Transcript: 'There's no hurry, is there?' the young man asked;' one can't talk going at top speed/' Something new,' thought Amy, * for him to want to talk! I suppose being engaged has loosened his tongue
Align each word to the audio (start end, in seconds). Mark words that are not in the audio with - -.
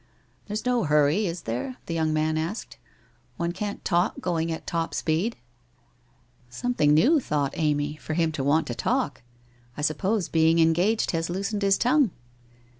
'There's 0.47 0.65
no 0.65 0.85
hurry, 0.85 1.27
is 1.27 1.43
there?' 1.43 1.77
the 1.85 1.93
young 1.93 2.11
man 2.11 2.35
asked;' 2.35 2.79
one 3.37 3.51
can't 3.51 3.85
talk 3.85 4.19
going 4.19 4.51
at 4.51 4.65
top 4.65 4.95
speed/' 4.95 5.35
Something 6.49 6.95
new,' 6.95 7.19
thought 7.19 7.53
Amy, 7.55 7.97
* 7.97 7.97
for 8.01 8.15
him 8.15 8.31
to 8.31 8.43
want 8.43 8.65
to 8.65 8.73
talk! 8.73 9.21
I 9.77 9.83
suppose 9.83 10.27
being 10.27 10.57
engaged 10.57 11.11
has 11.11 11.29
loosened 11.29 11.61
his 11.61 11.77
tongue 11.77 12.09